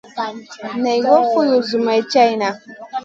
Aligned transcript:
Naï 0.81 0.99
goy 1.07 1.23
foulou 1.31 1.61
zoumay 1.69 2.01
tchaïna. 2.09 2.49